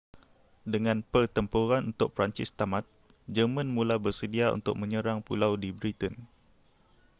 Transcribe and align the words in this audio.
dengan 0.73 0.97
pertempuran 1.11 1.83
untuk 1.93 2.09
perancis 2.17 2.49
tamat 2.59 2.83
jerman 3.35 3.67
mula 3.77 3.95
bersedia 4.05 4.47
untuk 4.57 4.73
menyerang 4.81 5.19
pulau 5.27 5.53
di 5.63 5.69
britain 5.79 6.13